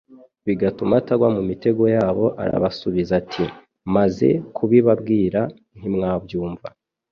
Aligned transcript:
bigatuma 0.47 0.93
atagwa 1.01 1.27
mu 1.35 1.41
mitego 1.49 1.83
yabo. 1.95 2.25
«Arabasubiza 2.43 3.11
ati: 3.21 3.43
Maze 3.95 4.27
kubibabwira 4.55 5.39
ntimwabyumva, 5.77 6.67